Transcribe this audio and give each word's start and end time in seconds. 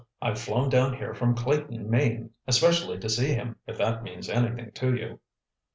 "I've 0.19 0.41
flown 0.41 0.69
down 0.69 0.95
here 0.97 1.13
from 1.13 1.35
Clayton, 1.35 1.87
Maine, 1.87 2.31
especially 2.47 2.97
to 2.97 3.07
see 3.07 3.33
him 3.35 3.57
if 3.67 3.77
that 3.77 4.01
means 4.01 4.29
anything 4.29 4.71
to 4.71 4.95
you." 4.95 5.19